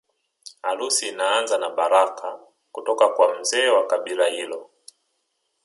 Harusi 0.61 1.07
inaanza 1.07 1.57
na 1.57 1.69
baraka 1.69 2.39
kutoka 2.71 3.09
kwa 3.09 3.39
mzee 3.39 3.67
wa 3.69 3.87
kabila 3.87 4.25
hilo 4.27 4.69